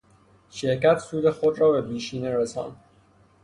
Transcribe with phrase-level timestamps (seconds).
[0.49, 2.75] شرکت سود خود را به بیشینه رساند.